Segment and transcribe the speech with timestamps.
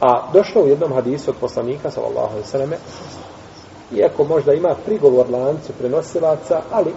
[0.00, 2.76] A došlo u jednom hadisu od poslanika, sallallahu alaihi sallame,
[3.92, 6.90] iako možda ima prigovor lancu prenosilaca, ali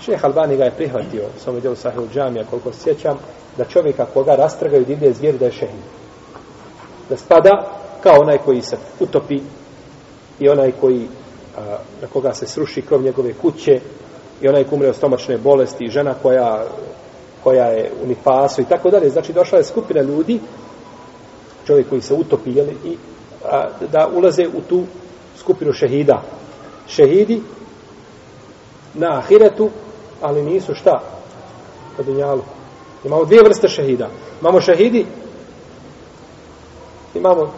[0.00, 3.18] šeh Albani ga je prihvatio, svome djelu sahih džamija, koliko se sjećam,
[3.56, 5.84] da čovjeka koga rastrgaju divlje zvijeri da je šehid.
[7.08, 7.70] Da spada
[8.02, 9.40] kao onaj koji se utopi
[10.40, 11.08] i onaj koji
[11.58, 11.60] a,
[12.02, 13.80] na koga se sruši krov njegove kuće
[14.40, 16.64] i onaj kumre od stomačne bolesti i žena koja
[17.44, 19.10] koja je u nifasu i tako dalje.
[19.10, 20.40] Znači došla je skupina ljudi
[21.66, 22.96] čovjek koji se utopi jel, i
[23.44, 24.84] a, da ulaze u tu
[25.38, 26.22] skupinu šehida.
[26.88, 27.42] Šehidi
[28.94, 29.70] na ahiretu,
[30.20, 31.02] ali nisu šta?
[31.98, 32.42] Na dunjalu.
[33.04, 34.08] Imamo dvije vrste šehida.
[34.40, 35.06] Imamo šehidi
[37.14, 37.52] imamo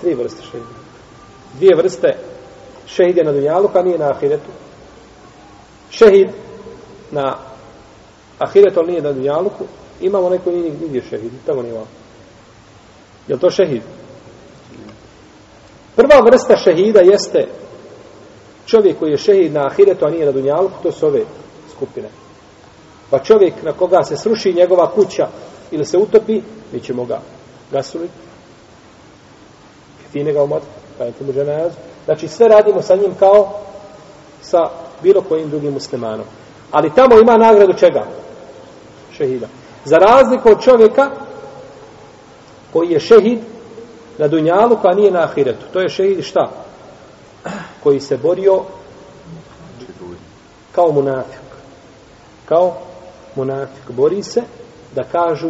[0.00, 0.80] tri vrste šehida.
[1.54, 2.16] Dvije vrste
[2.86, 4.50] šehide na dunjalu, pa nije na ahiretu.
[5.90, 6.28] Šehid
[7.10, 7.36] na
[8.38, 9.64] ahiretu, ali nije na dunjaluku.
[10.00, 11.32] Imamo neko nije nigdje šehid.
[11.46, 11.86] Tamo nije imamo.
[13.28, 13.82] Je to šehid?
[15.96, 17.48] Prva vrsta šehida jeste
[18.66, 21.20] čovjek koji je šehid na ahiretu, a nije na dunjalku, to su ove
[21.70, 22.08] skupine.
[23.10, 25.28] Pa čovjek na koga se sruši njegova kuća
[25.70, 26.40] ili se utopi,
[26.72, 27.20] mi ćemo ga
[27.72, 28.14] gasuliti.
[30.12, 31.76] Fine ga umotiti, pa je tomu ženazu.
[32.04, 33.60] Znači sve radimo sa njim kao
[34.42, 34.58] sa
[35.02, 36.26] bilo kojim drugim muslimanom.
[36.70, 38.04] Ali tamo ima nagradu čega?
[39.16, 39.46] Šehida.
[39.84, 41.10] Za razliku od čovjeka
[42.72, 43.38] koji je šehid
[44.18, 45.66] na dunjalu, koja nije na ahiretu.
[45.72, 46.50] To je šehid šta?
[47.82, 48.62] Koji se borio
[50.72, 51.40] kao munafik.
[52.44, 52.74] Kao
[53.36, 53.90] munafik.
[53.90, 54.42] Bori se
[54.94, 55.48] da kažu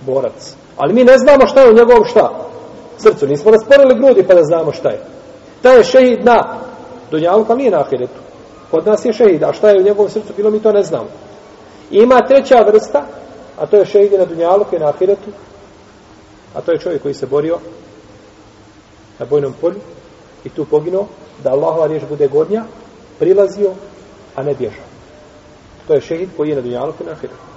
[0.00, 0.54] borac.
[0.76, 2.30] Ali mi ne znamo šta je u njegovom šta?
[2.98, 3.26] Srcu.
[3.26, 5.00] Nismo rasporili grudi pa da znamo šta je.
[5.62, 6.58] Ta je šehid na
[7.10, 8.20] dunjalu, pa nije na ahiretu.
[8.70, 9.42] Kod nas je šehid.
[9.42, 11.08] A šta je u njegovom srcu bilo, mi to ne znamo.
[11.90, 13.02] I ima treća vrsta,
[13.58, 15.30] a to je šehid na dunjalu, koji je na ahiretu,
[16.54, 17.58] A to je čovjek koji se borio
[19.18, 19.80] na bojnom polju
[20.44, 21.06] i tu poginuo,
[21.44, 22.64] da Allahova riječ bude godnja,
[23.18, 23.70] prilazio,
[24.34, 24.84] a ne bježao.
[25.86, 27.49] To je šehid koji je na dunjalu na ahiretu.